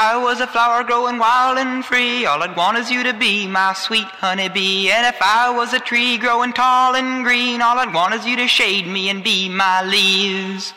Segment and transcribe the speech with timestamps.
[0.00, 3.48] I was a flower growing wild and free, all I'd want is you to be
[3.48, 4.92] my sweet honeybee.
[4.92, 8.36] And if I was a tree growing tall and green, all I'd want is you
[8.36, 10.72] to shade me and be my leaves.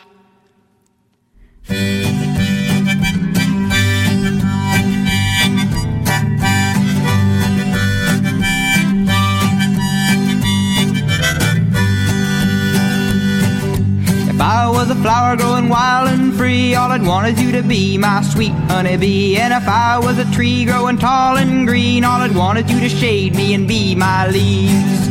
[15.02, 19.36] Flower growing wild and free, all I'd want is you to be my sweet honeybee.
[19.36, 22.78] And if I was a tree growing tall and green, all I'd want is you
[22.78, 25.08] to shade me and be my leaves.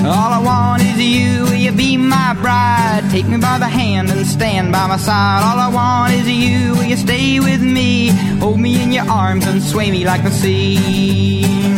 [0.00, 3.02] All I want is you, will you be my bride?
[3.10, 5.42] Take me by the hand and stand by my side.
[5.44, 8.08] All I want is you, will you stay with me?
[8.40, 11.77] Hold me in your arms and sway me like the sea.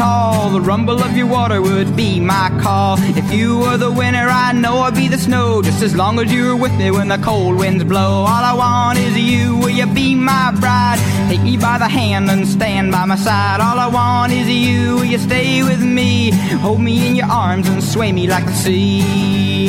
[0.00, 2.96] Tall, the rumble of your water would be my call.
[3.22, 6.32] If you were the winter, I know I'd be the snow, just as long as
[6.32, 8.12] you were with me when the cold winds blow.
[8.30, 10.98] All I want is you, will you be my bride?
[11.28, 13.60] Take me by the hand and stand by my side.
[13.60, 16.30] All I want is you, will you stay with me?
[16.64, 19.68] Hold me in your arms and sway me like the sea.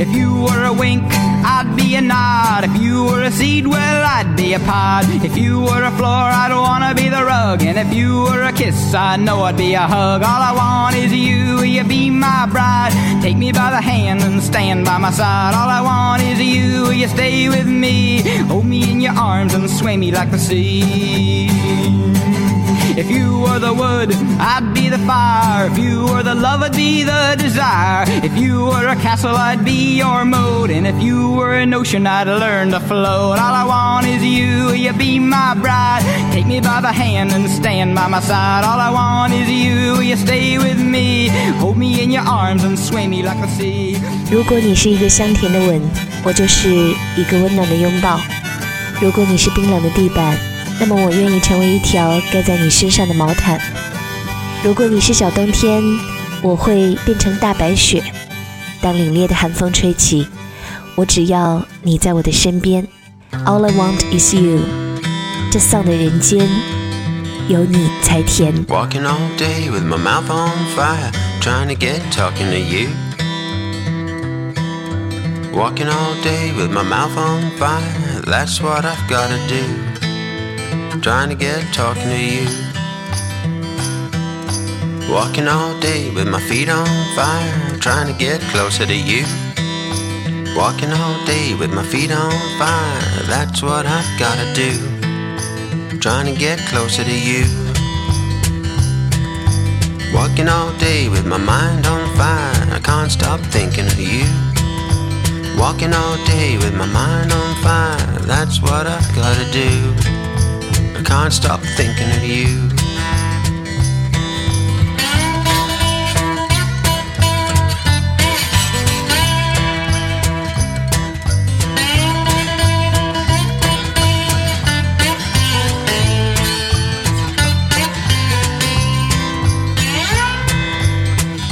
[0.00, 2.62] If you were a wink, I'd be a nod.
[2.62, 5.06] If you were a seed, well, I'd be a pod.
[5.24, 6.08] If you were a floor,
[6.40, 7.62] I'd wanna be the rug.
[7.62, 10.22] And if you were a kiss, I know I'd be a hug.
[10.22, 12.92] All I want is you, will you be my bride?
[13.22, 15.54] Take me by the hand and stand by my side.
[15.54, 18.20] All I want is you, will you stay with me?
[18.46, 21.87] Hold me in your arms and sway me like the sea.
[22.97, 25.67] If you were the wood, I'd be the fire.
[25.67, 28.05] If you were the love, I'd be the desire.
[28.23, 30.69] If you were a castle, I'd be your moat.
[30.69, 33.39] And if you were an ocean, I'd learn to float.
[33.39, 36.03] All I want is you, will you be my bride?
[36.31, 38.63] Take me by the hand and stand by my side.
[38.63, 41.29] All I want is you, will you stay with me?
[41.59, 43.97] Hold me in your arms and sway me like the sea.
[44.31, 45.81] 如果你是一个香甜的吻，
[46.23, 46.69] 我就是
[47.15, 48.19] 一个温暖的拥抱；
[49.01, 50.37] 如果你是冰冷的地板，
[50.80, 53.58] 那么我愿意成为一条盖在你身上的毛毯；
[54.62, 55.82] 如果你是小冬天，
[56.40, 58.02] 我会变成大白雪。
[58.80, 60.26] 当凛冽的寒风吹起，
[60.94, 62.86] 我只要你在我的身边。
[63.44, 64.60] All I want is you。
[65.50, 66.48] 这丧的人间，
[67.48, 68.54] 有你才甜。
[68.66, 71.10] Walking all day with my mouth on fire,
[71.40, 72.88] trying to get talking to you.
[75.52, 79.87] Walking all day with my mouth on fire, that's what I've gotta do.
[81.00, 82.46] Trying to get talking to you.
[85.08, 89.24] Walking all day with my feet on fire, trying to get closer to you.
[90.56, 94.72] Walking all day with my feet on fire, that's what I've gotta do.
[96.00, 97.44] Trying to get closer to you.
[100.12, 104.26] Walking all day with my mind on fire, I can't stop thinking of you.
[105.56, 110.27] Walking all day with my mind on fire, that's what I've gotta do.
[110.98, 112.68] I can't stop thinking of you.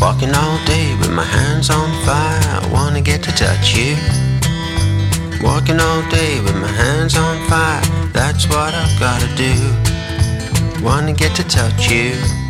[0.01, 3.97] Walking all day with my hands on fire, I wanna get to touch you.
[5.41, 7.16] Walking all day with my hands
[8.37, 10.85] that's what I've gotta do.
[10.85, 12.46] Wanna get to touch you.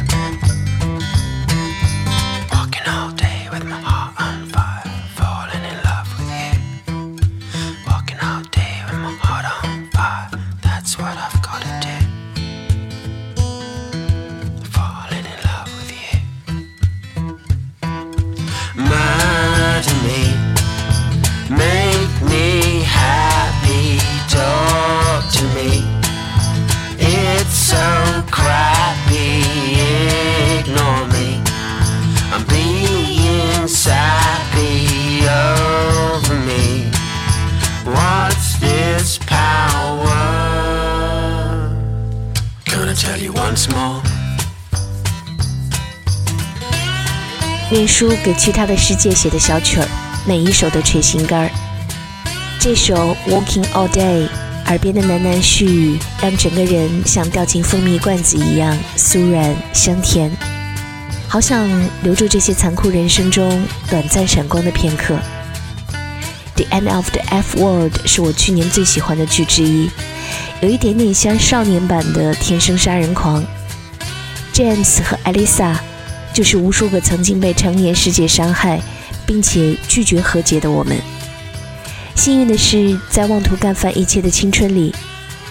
[47.69, 49.88] 念书给去他的世界写的小曲儿，
[50.25, 51.50] 每一首都捶心肝儿。
[52.61, 54.27] 这首《Walking All Day》，
[54.67, 60.31] 耳边的喃喃絮语，让整个人像掉进蜂蜜罐子一样酥软香甜。
[61.29, 61.69] 好想
[62.03, 65.19] 留住这些残酷人生中短暂闪光的片刻。
[66.55, 69.91] The End of the F Word 是我去年最喜欢的剧之一，
[70.61, 73.43] 有一点点像少年版的《天生杀人狂》。
[74.56, 75.76] James 和 Elisa
[76.32, 78.81] 就是无数个曾经被成年世界伤害，
[79.26, 80.97] 并且拒绝和解的我们。
[82.14, 84.94] 幸运的是，在妄图干翻一切的青春里，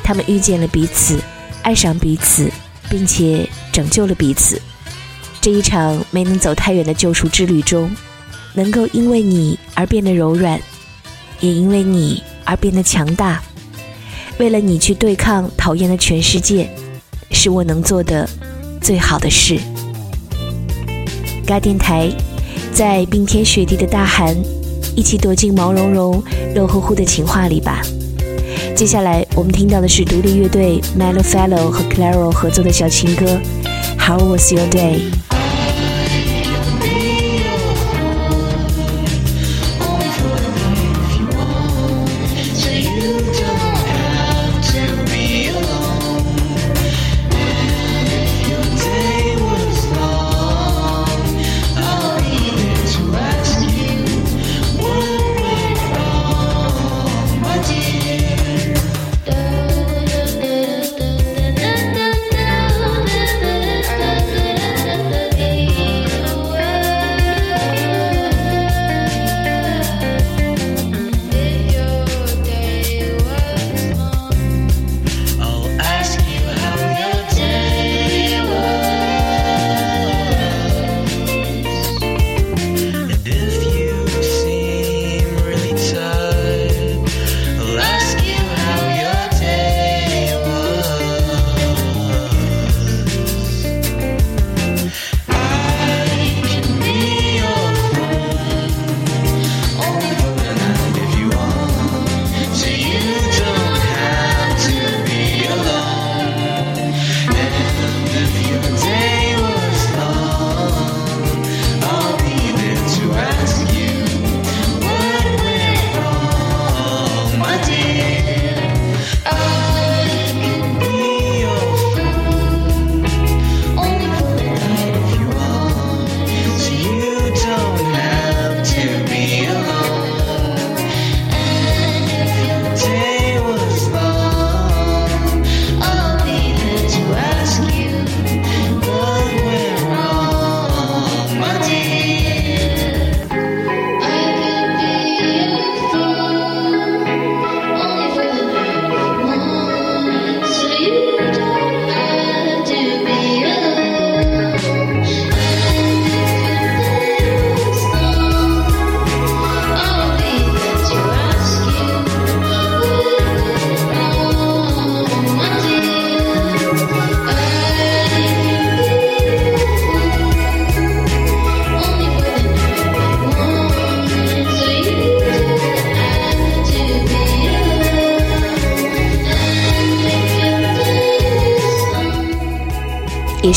[0.04, 1.20] 他们遇见了彼此，
[1.62, 2.52] 爱上彼此，
[2.90, 4.60] 并且拯救了彼此。
[5.40, 7.96] 这一场没能走太远的救赎之旅中，
[8.56, 10.60] 能够因为你而变得柔软。
[11.42, 13.40] 也因为你而变得强大，
[14.40, 16.68] 为了你去对抗讨厌的全世界，
[17.30, 18.28] 是我能做的
[18.86, 19.58] 最好的事。
[21.44, 22.08] 嘎电台，
[22.72, 24.36] 在冰天雪地的大寒，
[24.96, 26.24] 一起躲进毛茸茸、
[26.54, 27.82] 肉乎乎的情话里吧。
[28.76, 33.26] 接下来我们听到的是独立乐队 Mellow Fellow 和 Claro 合作的小情歌
[33.98, 35.00] 《How Was Your Day》。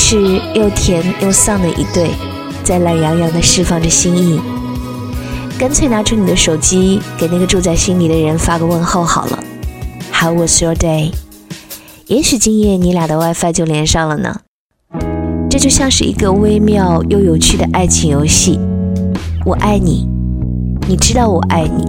[0.00, 2.12] 是又甜又丧的一对，
[2.62, 4.40] 在懒洋洋地释放着心意。
[5.58, 9.42] 干脆拿出你的手机，给那个住在心里的人发个问候好了。
[10.12, 11.10] How was your day？
[12.06, 14.40] 也许今夜你俩的 WiFi 就连上了呢。
[15.50, 18.58] 这就像是一个微妙又有趣的爱情游戏。
[19.44, 20.08] 我爱你，
[20.86, 21.84] 你知道我爱你，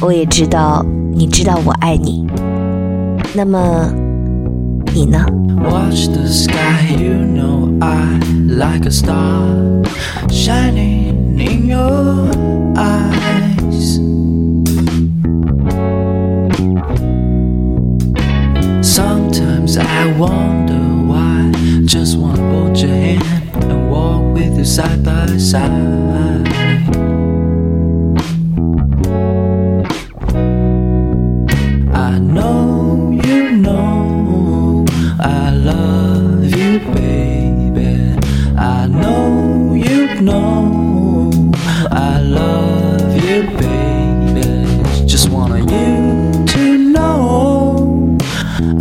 [0.00, 2.26] 我也知道你知道我爱你。
[3.34, 3.92] 那么，
[4.96, 9.84] ？Watch the sky, you know I like a star
[10.30, 12.30] shining in your
[12.74, 13.96] eyes.
[18.80, 21.52] Sometimes I wonder why.
[21.84, 26.06] Just wanna hold your hand and walk with you side by side.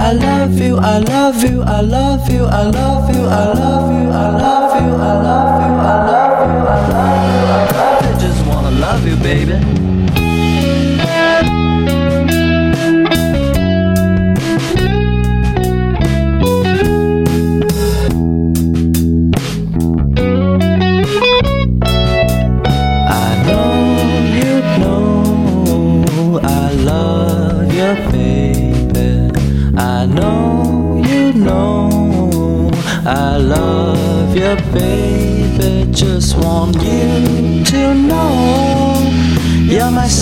[0.05, 4.11] I love you, I love you, I love you, I love you, I love you,
[4.11, 8.19] I love you, I love you, I love you, I love you, I love you.
[8.19, 9.84] Just wanna love you, baby.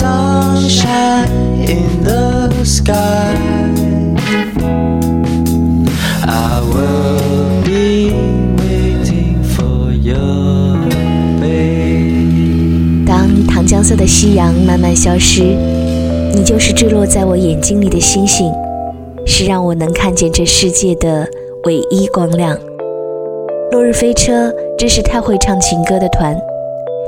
[0.04, 1.30] Sunshine
[1.66, 3.34] in the sky.
[6.26, 8.12] I will be
[8.58, 10.76] waiting for your
[11.40, 13.06] babe.
[13.06, 15.42] 当糖浆色的夕阳慢慢消失，
[16.34, 18.52] 你就是坠落在我眼睛里的星星，
[19.24, 21.26] 是让我能看见这世界的
[21.64, 22.58] 唯一光亮。
[23.72, 26.36] 落日飞车真是太会唱情歌的团，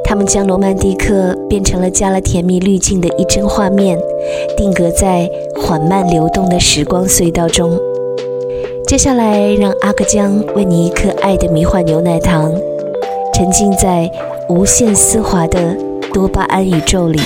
[0.09, 3.99] 他们将罗曼蒂克变成了加了甜蜜滤镜的一帧画面，
[4.57, 5.29] 定格在
[5.61, 7.77] 缓慢流动的时光隧道中。
[8.87, 12.53] 接下来，让阿克江为你一颗爱的迷幻牛奶糖，
[13.35, 14.09] 沉浸在
[14.49, 15.77] 无限丝滑的
[16.15, 17.21] 多巴胺宇宙里。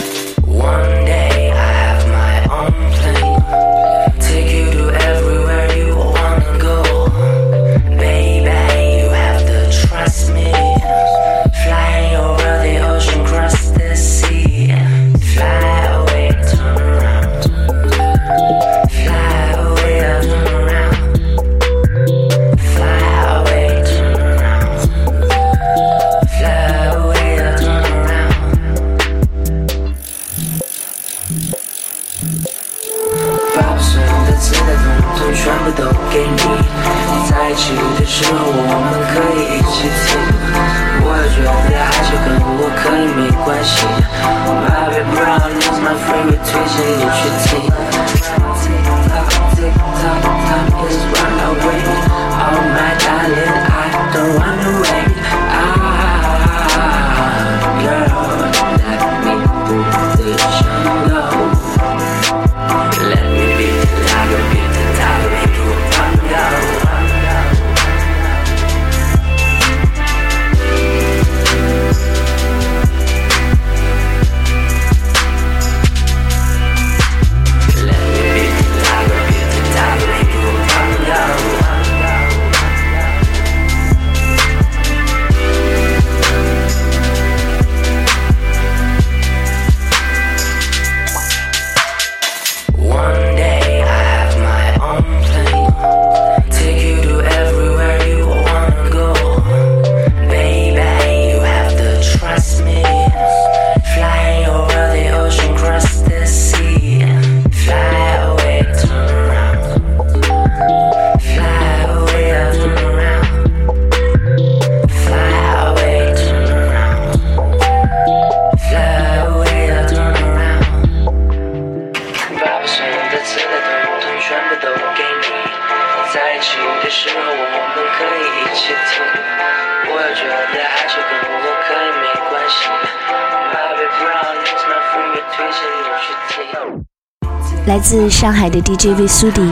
[137.90, 139.42] 自上海的 DJ V 苏迪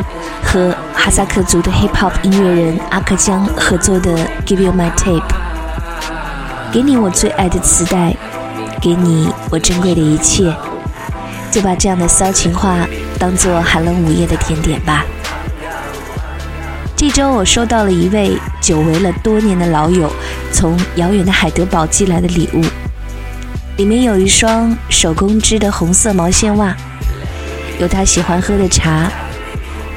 [0.45, 4.17] 和哈萨克族的 Hip Hop 音乐人阿克江合作的
[4.47, 5.21] 《Give You My Tape》，
[6.73, 8.15] 给你我最爱的磁带，
[8.81, 10.55] 给你我珍贵的一切，
[11.51, 12.87] 就把这样的骚情话
[13.19, 15.05] 当做寒冷午夜的甜点吧。
[16.95, 20.09] 这周我收到了一位久违了多年的老友
[20.53, 22.63] 从遥远的海德堡寄来的礼物，
[23.79, 26.77] 里面有一双手工织的红色毛线袜。
[27.79, 29.11] 有他喜欢喝的茶，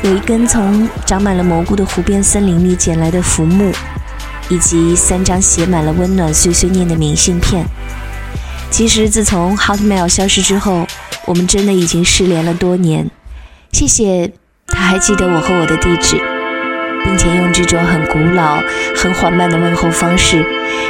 [0.04, 3.72] 有一根从长满了蘑菇的湖边森林里捡来的浮木，
[4.50, 7.66] 以及三张写满了温暖碎碎念的明信片。
[8.70, 10.88] 其实自从 Hotmail 消失之后，
[11.26, 13.10] 我们真的已经失联了多年。
[13.72, 14.32] 谢谢
[14.68, 16.18] 他还记得我和我的地址，
[17.04, 18.62] 并且用这种很古老、
[18.96, 20.46] 很缓慢的问候方式，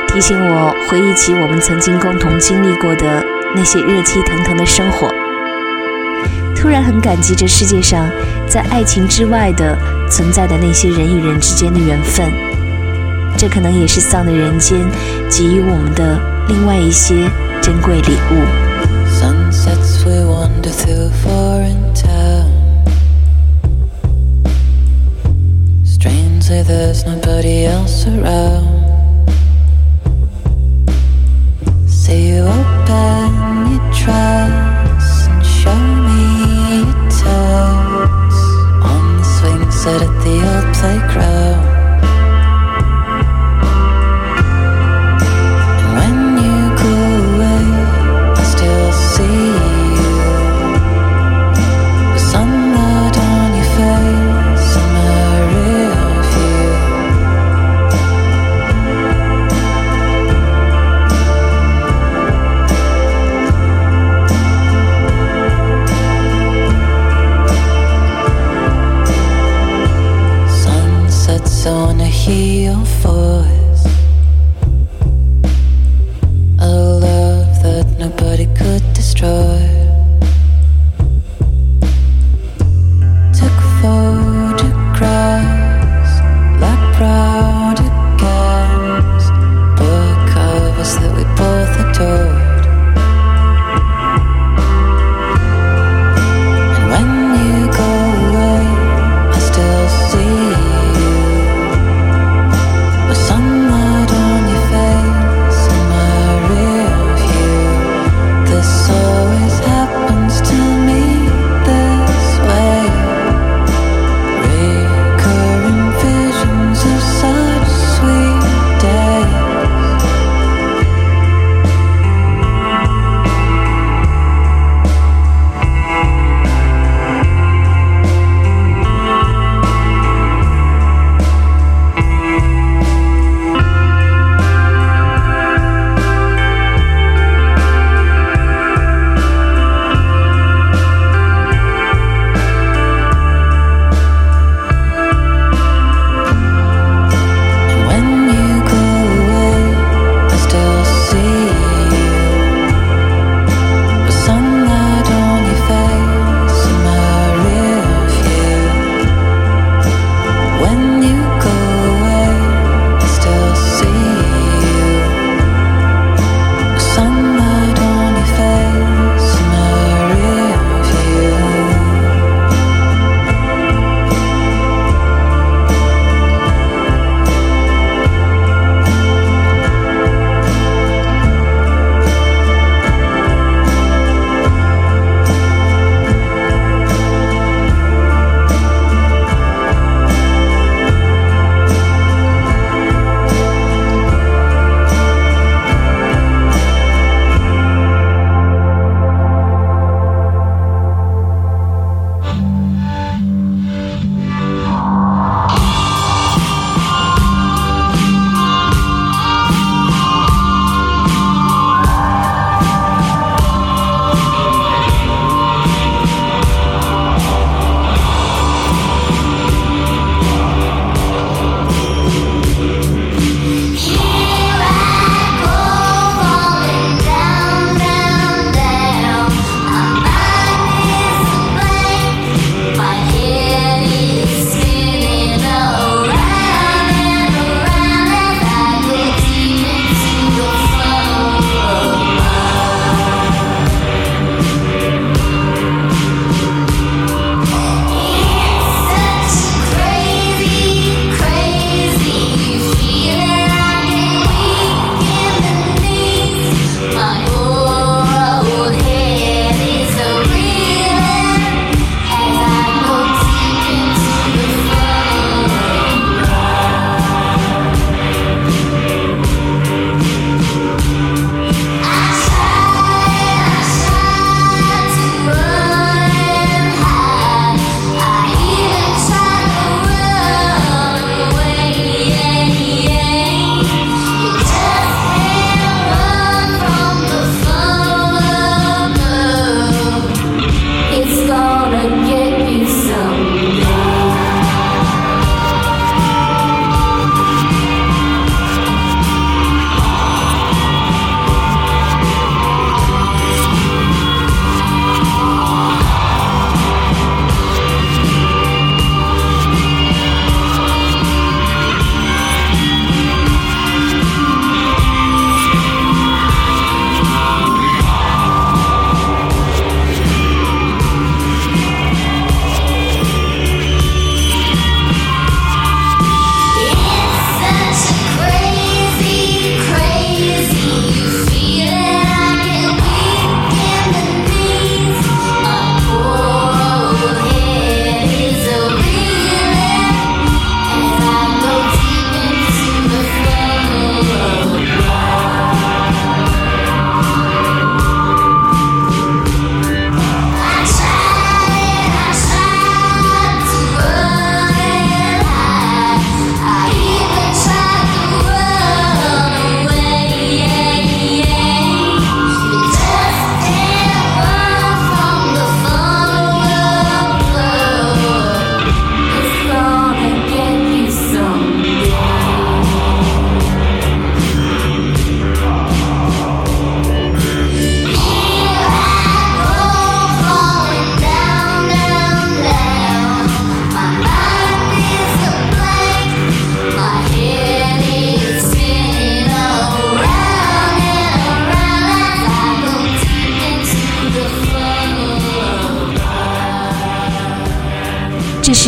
[0.10, 3.24] 提醒我回忆起我们曾经共同经历过的
[3.56, 5.10] 那些热气腾腾的生活。
[6.62, 8.08] 突然很感激这世界上
[8.48, 9.76] 在爱情之外的
[10.08, 12.32] 存在的那些人与人之间的缘分，
[13.36, 14.78] 这可能也是丧的人间
[15.28, 17.28] 给予我们的另外一些
[17.64, 18.46] 珍贵礼物。
[31.88, 36.01] Say you open your dress and show
[39.84, 41.71] sit at the old playground.
[72.86, 73.21] for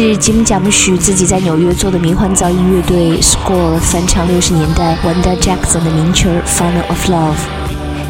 [0.03, 7.35] 是吉姆·贾木许自己在纽约做的迷幻噪音乐队 Score 翻唱六十年代 Wanda Jackson 的名曲《Final of Love》，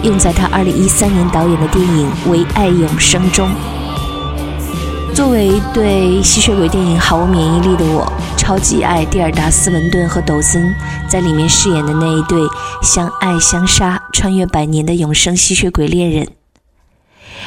[0.04, 3.48] 用在他二零一三年导演的电影《唯爱永生》中。
[5.14, 10.74] 作为对吸血鬼电影毫无免疫力的我，超级爱蒂尔达·斯文顿和抖森
[11.08, 12.40] 在里面饰演的那一对
[12.82, 16.28] 相爱相杀、穿越百年的永生吸血鬼恋人。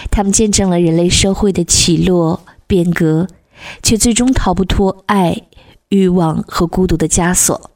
[0.08, 3.26] 他们见证了人类社会的起落变革。
[3.82, 5.42] 却最终逃不脱爱、
[5.88, 7.70] 欲望和孤独的枷锁。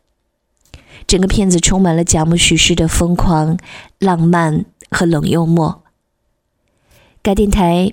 [1.06, 3.58] 整个片子充满了贾木许式的疯狂、
[3.98, 5.82] 浪漫和冷幽默。
[7.22, 7.90] 该电台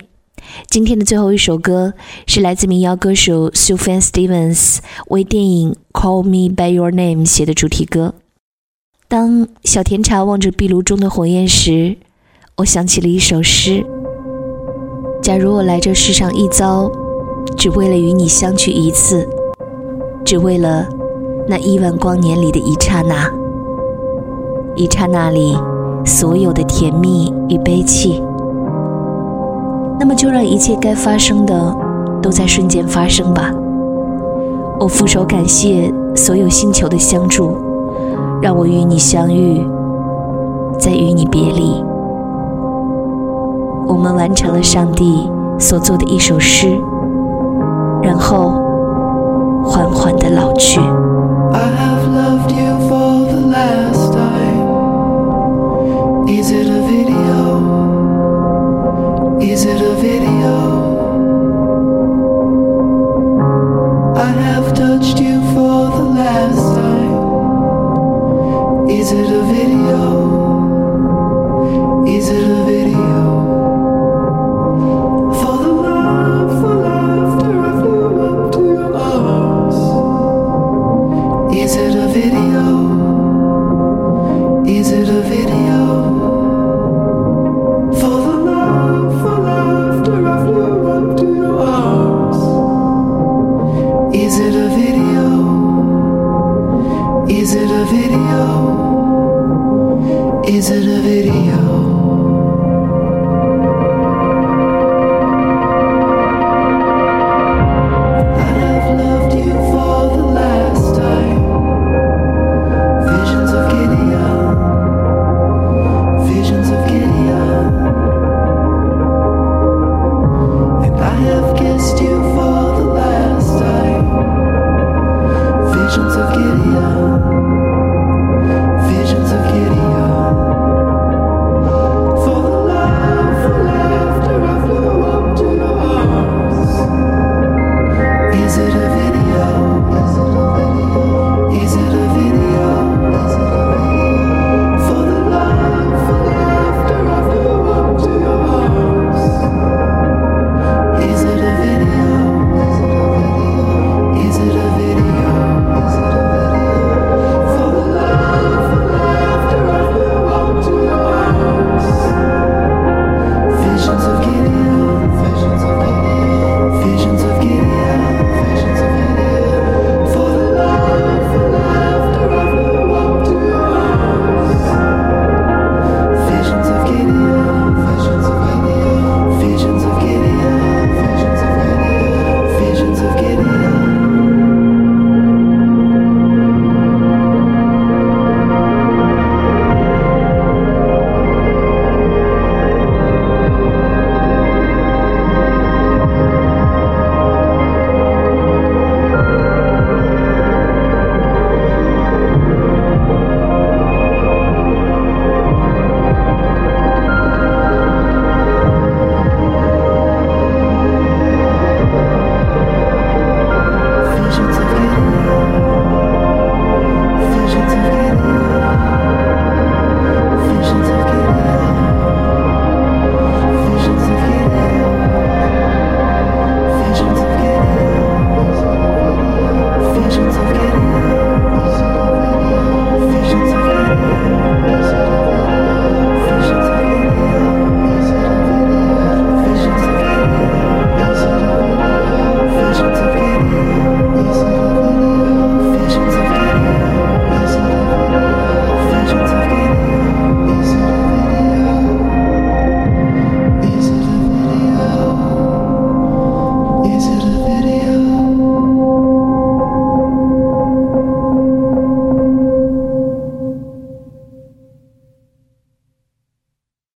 [0.69, 1.93] 今天的最后一首歌
[2.27, 8.13] 是来自民谣歌手 Sufjan Stevens 为电影《Call Me by Your Name》写的主题歌。
[9.07, 11.97] 当小甜茶望着壁炉中的火焰时，
[12.57, 13.85] 我想起了一首诗：
[15.23, 17.06] 假如我来这世上一遭。
[17.55, 19.27] 只为了与你相聚一次，
[20.23, 20.85] 只为了
[21.47, 23.31] 那亿万光年里的一刹那，
[24.75, 25.57] 一刹那里
[26.05, 28.21] 所有的甜蜜与悲戚。
[29.99, 31.75] 那么就让一切该发生的
[32.21, 33.51] 都在瞬间发生吧。
[34.79, 37.57] 我俯首感谢所有星球的相助，
[38.41, 39.65] 让我与你相遇，
[40.77, 41.83] 再与你别离。
[43.87, 46.79] 我们完成了上帝所做的一首诗。
[48.07, 48.53] 然后，
[49.65, 50.79] 缓缓的老去。